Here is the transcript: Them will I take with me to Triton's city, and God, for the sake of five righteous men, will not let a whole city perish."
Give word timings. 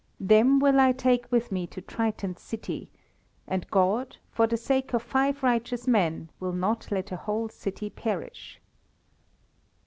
Them 0.19 0.57
will 0.59 0.79
I 0.79 0.93
take 0.93 1.31
with 1.31 1.51
me 1.51 1.67
to 1.67 1.79
Triton's 1.79 2.41
city, 2.41 2.89
and 3.45 3.69
God, 3.69 4.17
for 4.31 4.47
the 4.47 4.57
sake 4.57 4.95
of 4.95 5.03
five 5.03 5.43
righteous 5.43 5.87
men, 5.87 6.31
will 6.39 6.53
not 6.53 6.89
let 6.91 7.11
a 7.11 7.17
whole 7.17 7.49
city 7.49 7.91
perish." 7.91 8.59